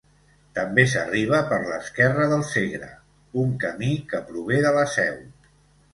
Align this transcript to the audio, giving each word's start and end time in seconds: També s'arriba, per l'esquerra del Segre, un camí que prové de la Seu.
També 0.59 0.85
s'arriba, 0.93 1.41
per 1.51 1.59
l'esquerra 1.67 2.25
del 2.33 2.45
Segre, 2.53 2.89
un 3.45 3.53
camí 3.65 3.95
que 4.15 4.23
prové 4.31 4.59
de 4.69 4.77
la 4.81 4.87
Seu. 4.99 5.25